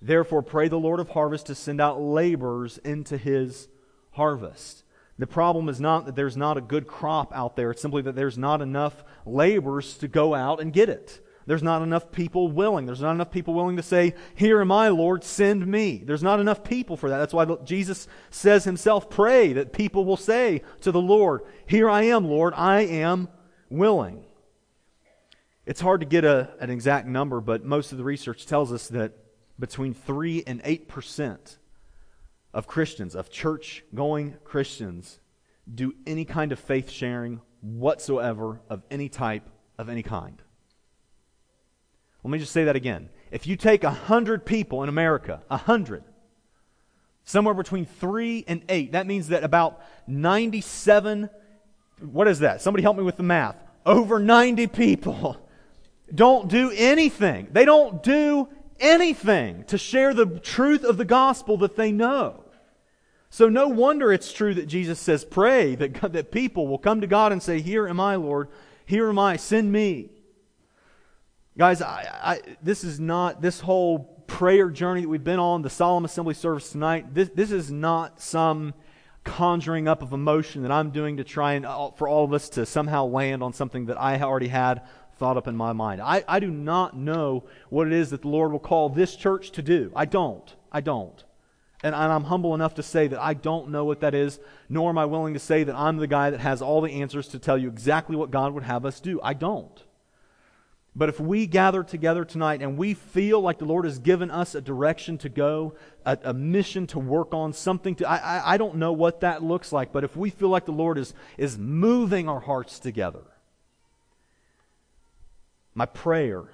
[0.00, 3.68] Therefore, pray the Lord of harvest to send out laborers into his
[4.12, 4.84] harvest.
[5.18, 8.14] The problem is not that there's not a good crop out there, it's simply that
[8.14, 11.20] there's not enough laborers to go out and get it.
[11.46, 12.84] There's not enough people willing.
[12.84, 16.02] There's not enough people willing to say, Here am I, Lord, send me.
[16.04, 17.16] There's not enough people for that.
[17.16, 22.02] That's why Jesus says himself, Pray that people will say to the Lord, Here I
[22.02, 23.28] am, Lord, I am
[23.70, 24.26] willing.
[25.68, 28.88] It's hard to get a, an exact number, but most of the research tells us
[28.88, 29.12] that
[29.60, 31.58] between 3 and 8%
[32.54, 35.20] of Christians, of church going Christians,
[35.72, 39.42] do any kind of faith sharing whatsoever of any type,
[39.76, 40.40] of any kind.
[42.24, 43.10] Let me just say that again.
[43.30, 46.02] If you take 100 people in America, 100,
[47.24, 51.28] somewhere between 3 and 8, that means that about 97,
[52.00, 52.62] what is that?
[52.62, 53.62] Somebody help me with the math.
[53.84, 55.36] Over 90 people
[56.14, 57.48] don't do anything.
[57.52, 58.48] They don't do
[58.80, 62.44] anything to share the truth of the gospel that they know.
[63.30, 67.02] So, no wonder it's true that Jesus says, Pray that, God, that people will come
[67.02, 68.48] to God and say, Here am I, Lord.
[68.86, 69.36] Here am I.
[69.36, 70.10] Send me.
[71.58, 75.70] Guys, I, I, this is not, this whole prayer journey that we've been on, the
[75.70, 78.72] solemn assembly service tonight, this, this is not some
[79.24, 82.48] conjuring up of emotion that I'm doing to try and, uh, for all of us
[82.50, 84.82] to somehow land on something that I already had
[85.18, 86.00] thought up in my mind.
[86.00, 89.50] I, I do not know what it is that the Lord will call this church
[89.52, 89.92] to do.
[89.94, 90.54] I don't.
[90.72, 91.24] I don't.
[91.82, 94.90] And, and I'm humble enough to say that I don't know what that is, nor
[94.90, 97.38] am I willing to say that I'm the guy that has all the answers to
[97.38, 99.20] tell you exactly what God would have us do.
[99.22, 99.84] I don't.
[100.96, 104.56] But if we gather together tonight and we feel like the Lord has given us
[104.56, 108.56] a direction to go, a, a mission to work on, something to, I, I, I
[108.56, 111.56] don't know what that looks like, but if we feel like the Lord is, is
[111.56, 113.22] moving our hearts together,
[115.78, 116.46] my prayer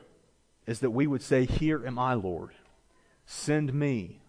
[0.67, 2.51] is that we would say, Here am I, Lord.
[3.25, 4.21] Send me.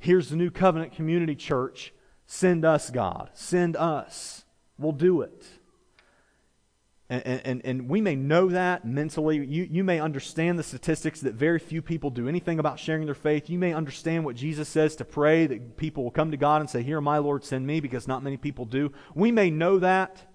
[0.00, 1.94] Here's the new covenant community church.
[2.26, 3.30] Send us, God.
[3.34, 4.44] Send us.
[4.76, 5.44] We'll do it.
[7.08, 9.46] And, and, and we may know that mentally.
[9.46, 13.14] You, you may understand the statistics that very few people do anything about sharing their
[13.14, 13.48] faith.
[13.48, 16.68] You may understand what Jesus says to pray that people will come to God and
[16.68, 18.90] say, Here, my Lord, send me, because not many people do.
[19.14, 20.31] We may know that,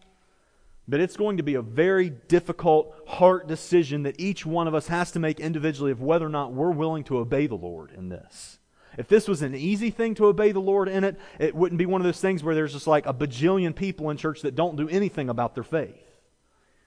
[0.88, 4.88] but it's going to be a very difficult heart decision that each one of us
[4.88, 8.10] has to make individually of whether or not we're willing to obey the Lord in
[8.10, 8.60] this.
[8.98, 11.86] If this was an easy thing to obey the Lord in it, it wouldn't be
[11.86, 14.78] one of those things where there's just like a bajillion people in church that don't
[14.78, 16.04] do anything about their faith.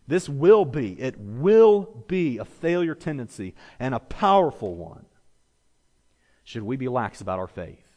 [0.08, 5.04] This will be, it will be a failure tendency and a powerful one.
[6.42, 7.89] Should we be lax about our faith?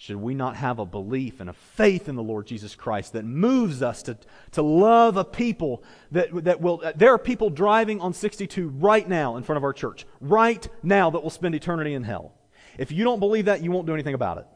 [0.00, 3.24] Should we not have a belief and a faith in the Lord Jesus Christ that
[3.24, 4.16] moves us to,
[4.52, 5.82] to love a people
[6.12, 6.80] that, that will.
[6.94, 11.10] There are people driving on 62 right now in front of our church, right now,
[11.10, 12.32] that will spend eternity in hell.
[12.78, 14.46] If you don't believe that, you won't do anything about it.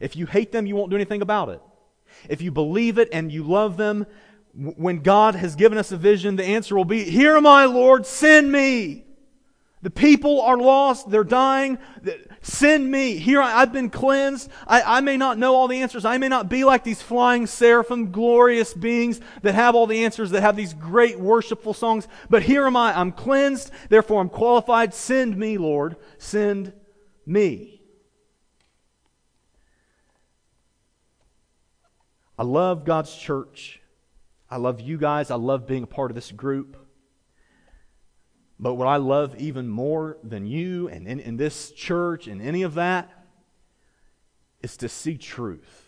[0.00, 1.60] If you hate them, you won't do anything about it.
[2.30, 4.06] If you believe it and you love them,
[4.54, 8.06] when God has given us a vision, the answer will be, Here am I, Lord,
[8.06, 9.04] send me.
[9.82, 11.08] The people are lost.
[11.08, 11.78] They're dying.
[12.42, 13.16] Send me.
[13.16, 14.50] Here I, have been cleansed.
[14.66, 16.04] I, I, may not know all the answers.
[16.04, 20.30] I may not be like these flying seraphim, glorious beings that have all the answers,
[20.30, 22.08] that have these great worshipful songs.
[22.28, 22.98] But here am I.
[22.98, 23.70] I'm cleansed.
[23.88, 24.94] Therefore, I'm qualified.
[24.94, 25.96] Send me, Lord.
[26.18, 26.72] Send
[27.24, 27.80] me.
[32.36, 33.80] I love God's church.
[34.50, 35.30] I love you guys.
[35.30, 36.87] I love being a part of this group.
[38.60, 42.62] But what I love even more than you and in, in this church and any
[42.62, 43.26] of that
[44.62, 45.87] is to see truth.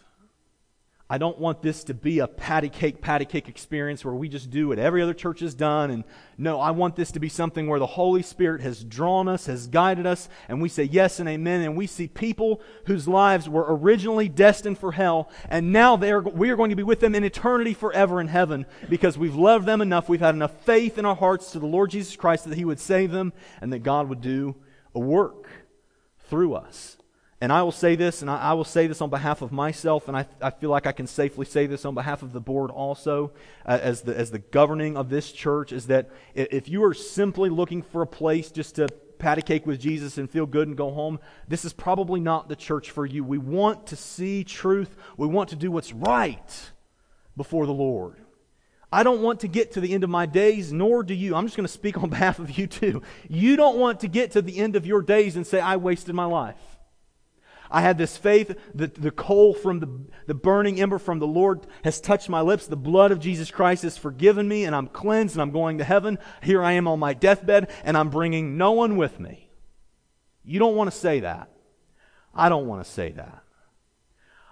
[1.13, 4.49] I don't want this to be a patty cake, patty cake experience where we just
[4.49, 5.91] do what every other church has done.
[5.91, 6.05] And
[6.39, 9.67] no, I want this to be something where the Holy Spirit has drawn us, has
[9.67, 11.63] guided us, and we say yes and amen.
[11.63, 16.23] And we see people whose lives were originally destined for hell, and now they are,
[16.23, 19.67] we are going to be with them in eternity forever in heaven because we've loved
[19.67, 20.09] them enough.
[20.09, 22.79] We've had enough faith in our hearts to the Lord Jesus Christ that He would
[22.79, 24.55] save them and that God would do
[24.95, 25.49] a work
[26.29, 27.00] through us.
[27.43, 30.09] And I will say this, and I, I, will say this on behalf of myself,
[30.09, 32.71] and I, I feel like I can safely say this on behalf of the board
[32.71, 33.33] also,
[33.65, 37.49] uh, as, the, as the governing of this church, is that if you are simply
[37.49, 40.77] looking for a place just to pat a cake with Jesus and feel good and
[40.77, 43.25] go home, this is probably not the church for you.
[43.25, 46.71] We want to see truth, we want to do what's right
[47.39, 48.17] before the Lord.
[48.93, 51.35] I don't want to get to the end of my days, nor do you.
[51.35, 53.01] I'm just going to speak on behalf of you too.
[53.29, 56.15] You don't want to get to the end of your days and say, I wasted
[56.15, 56.59] my life.
[57.71, 59.89] I had this faith that the coal from the,
[60.27, 62.67] the burning ember from the Lord has touched my lips.
[62.67, 65.85] The blood of Jesus Christ has forgiven me, and I'm cleansed, and I'm going to
[65.85, 66.19] heaven.
[66.43, 69.51] Here I am on my deathbed, and I'm bringing no one with me.
[70.45, 71.49] You don't want to say that.
[72.35, 73.45] I don't want to say that.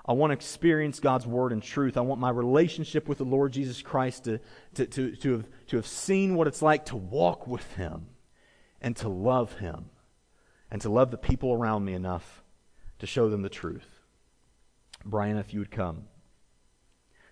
[0.07, 1.97] I want to experience God's word and truth.
[1.97, 4.41] I want my relationship with the Lord Jesus Christ to,
[4.75, 8.07] to, to, to, have, to have seen what it's like to walk with Him
[8.81, 9.91] and to love Him
[10.71, 12.43] and to love the people around me enough
[12.99, 14.01] to show them the truth.
[15.05, 16.05] Brian, if you would come.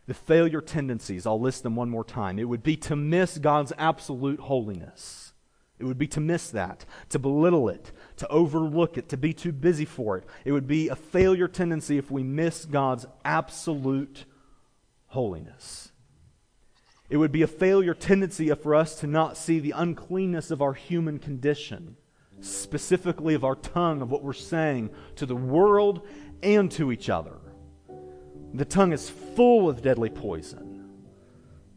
[0.06, 2.38] The failure tendencies, I'll list them one more time.
[2.38, 5.32] It would be to miss God's absolute holiness.
[5.78, 9.52] It would be to miss that, to belittle it, to overlook it, to be too
[9.52, 10.24] busy for it.
[10.44, 14.24] It would be a failure tendency if we miss God's absolute
[15.08, 15.90] holiness.
[17.10, 20.72] It would be a failure tendency for us to not see the uncleanness of our
[20.72, 21.96] human condition,
[22.41, 26.07] specifically of our tongue, of what we're saying to the world
[26.43, 27.39] and to each other.
[28.55, 30.76] The tongue is full of deadly poison.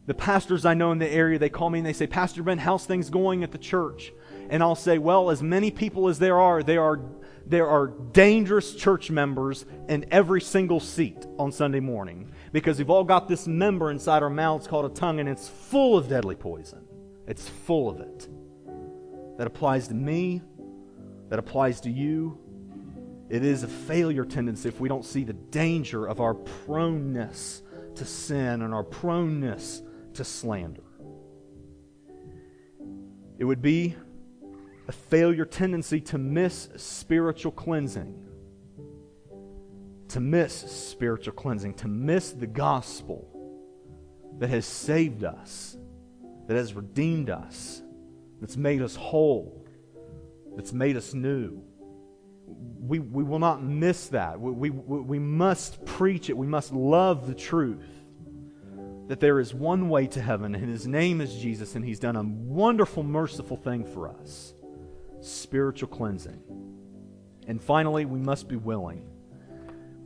[0.06, 2.58] The pastors I know in the area, they call me and they say, Pastor Ben,
[2.58, 4.12] how's things going at the church?
[4.48, 7.00] And I'll say, Well, as many people as there are, there are,
[7.46, 13.04] there are dangerous church members in every single seat on Sunday morning because we've all
[13.04, 16.84] got this member inside our mouths called a tongue, and it's full of deadly poison.
[17.26, 18.28] It's full of it.
[19.38, 20.42] That applies to me,
[21.30, 22.38] that applies to you,
[23.30, 27.62] it is a failure tendency if we don't see the danger of our proneness
[27.94, 29.82] to sin and our proneness
[30.14, 30.82] to slander.
[33.38, 33.94] It would be
[34.88, 38.26] a failure tendency to miss spiritual cleansing.
[40.08, 43.28] To miss spiritual cleansing, to miss the gospel
[44.40, 45.76] that has saved us,
[46.48, 47.82] that has redeemed us,
[48.40, 49.64] that's made us whole,
[50.56, 51.62] that's made us new
[52.80, 54.40] we, we will not miss that.
[54.40, 56.36] We, we, we must preach it.
[56.36, 57.86] We must love the truth
[59.08, 62.16] that there is one way to heaven, and his name is Jesus, and he's done
[62.16, 64.54] a wonderful, merciful thing for us
[65.20, 66.40] spiritual cleansing.
[67.46, 69.06] And finally, we must be willing.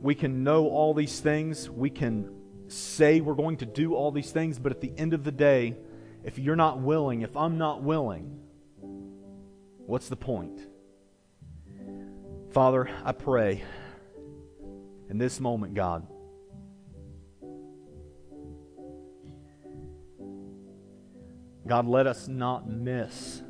[0.01, 2.29] We can know all these things, we can
[2.67, 5.77] say we're going to do all these things, but at the end of the day,
[6.23, 8.44] if you're not willing, if I'm not willing,
[9.85, 10.59] what's the point?
[12.51, 13.63] Father, I pray
[15.09, 16.07] in this moment, God,
[21.67, 23.41] God, let us not miss.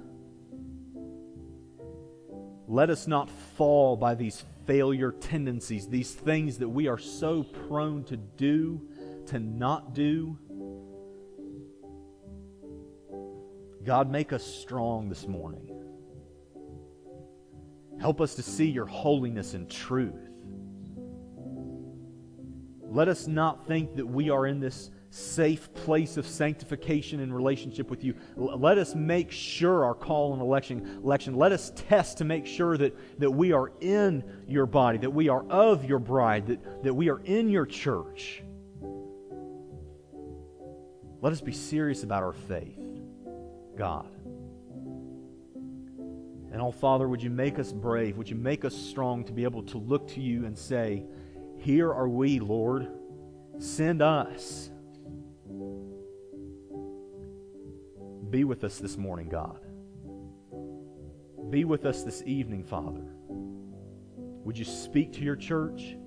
[2.68, 8.04] Let us not fall by these failure tendencies, these things that we are so prone
[8.06, 8.82] to do,
[9.28, 10.40] to not do.
[13.84, 15.75] God, make us strong this morning.
[18.00, 20.30] Help us to see your holiness and truth.
[22.82, 27.90] Let us not think that we are in this safe place of sanctification and relationship
[27.90, 28.16] with you.
[28.36, 32.78] Let us make sure our call and election, election, let us test to make sure
[32.78, 36.94] that, that we are in your body, that we are of your bride, that, that
[36.94, 38.44] we are in your church.
[41.22, 42.78] Let us be serious about our faith,
[43.78, 44.15] God.
[46.56, 48.16] And oh, Father, would you make us brave?
[48.16, 51.04] Would you make us strong to be able to look to you and say,
[51.58, 52.88] Here are we, Lord.
[53.60, 54.70] Send us.
[58.30, 59.60] Be with us this morning, God.
[61.50, 63.04] Be with us this evening, Father.
[64.46, 65.98] Would you speak to your church?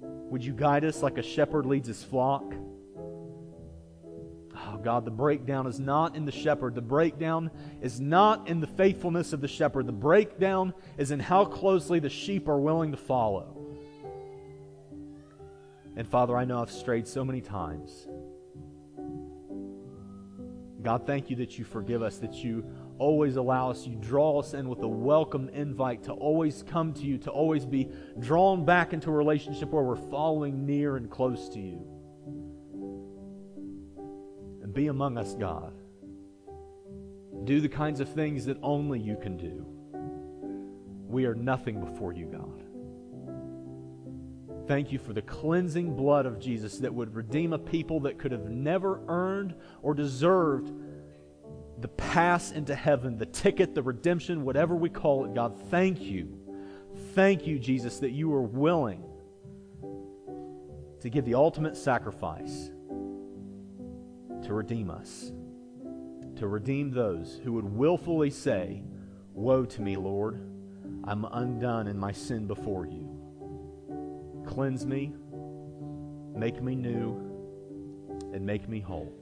[0.00, 2.54] Would you guide us like a shepherd leads his flock?
[4.86, 6.76] God, the breakdown is not in the shepherd.
[6.76, 7.50] The breakdown
[7.82, 9.84] is not in the faithfulness of the shepherd.
[9.88, 13.66] The breakdown is in how closely the sheep are willing to follow.
[15.96, 18.06] And Father, I know I've strayed so many times.
[20.82, 22.64] God, thank you that you forgive us, that you
[23.00, 27.02] always allow us, you draw us in with a welcome invite to always come to
[27.02, 31.48] you, to always be drawn back into a relationship where we're following near and close
[31.48, 31.95] to you
[34.74, 35.72] be among us, God.
[37.44, 39.66] Do the kinds of things that only you can do.
[41.08, 42.62] We are nothing before you, God.
[44.66, 48.32] Thank you for the cleansing blood of Jesus that would redeem a people that could
[48.32, 50.72] have never earned or deserved
[51.78, 55.56] the pass into heaven, the ticket, the redemption, whatever we call it, God.
[55.70, 56.36] Thank you.
[57.14, 59.04] Thank you, Jesus, that you are willing
[61.00, 62.70] to give the ultimate sacrifice
[64.46, 65.32] to redeem us,
[66.36, 68.80] to redeem those who would willfully say,
[69.34, 70.40] Woe to me, Lord,
[71.02, 74.44] I'm undone in my sin before you.
[74.46, 75.12] Cleanse me,
[76.32, 77.16] make me new,
[78.32, 79.12] and make me whole.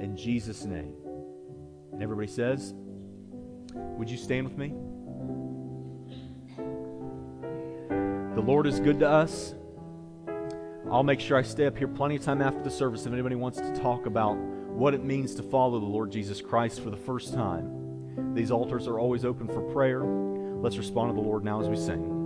[0.00, 0.94] In Jesus' name.
[1.92, 2.72] And everybody says,
[3.74, 4.72] Would you stand with me?
[8.34, 9.54] The Lord is good to us.
[10.90, 13.34] I'll make sure I stay up here plenty of time after the service if anybody
[13.34, 16.96] wants to talk about what it means to follow the Lord Jesus Christ for the
[16.96, 18.34] first time.
[18.34, 20.02] These altars are always open for prayer.
[20.02, 22.17] Let's respond to the Lord now as we sing.